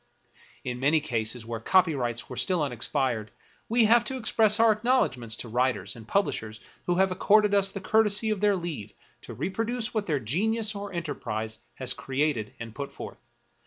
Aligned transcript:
In 0.63 0.79
many 0.79 0.99
cases 0.99 1.45
where 1.45 1.59
copyrights 1.59 2.27
were 2.27 2.35
still 2.35 2.63
unexpired, 2.63 3.29
we 3.69 3.85
have 3.85 4.03
to 4.05 4.17
express 4.17 4.59
our 4.59 4.71
acknowledgments 4.71 5.35
to 5.37 5.47
writers 5.47 5.95
and 5.95 6.07
pub 6.07 6.25
lishers 6.25 6.59
who 6.87 6.95
have 6.95 7.11
accorded 7.11 7.53
us 7.53 7.69
the 7.69 7.81
courtesy 7.81 8.31
of 8.31 8.41
their 8.41 8.55
leave 8.55 8.95
to 9.21 9.35
reproduce 9.35 9.93
what 9.93 10.07
their 10.07 10.19
genius 10.19 10.73
or 10.73 10.91
enterprise 10.91 11.59
has 11.75 11.93
created 11.93 12.51
and 12.59 12.73
put 12.73 12.91
forth. 12.91 13.27